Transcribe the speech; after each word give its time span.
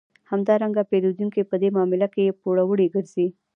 همدارنګه 0.31 0.83
پېرودونکی 0.89 1.41
په 1.49 1.55
دې 1.61 1.69
معامله 1.75 2.07
کې 2.13 2.37
پوروړی 2.41 2.87
ګرځي 2.95 3.27